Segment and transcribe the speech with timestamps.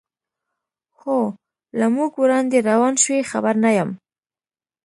[0.99, 1.19] هو،
[1.79, 3.89] له موږ وړاندې روان شوي، خبر نه یم.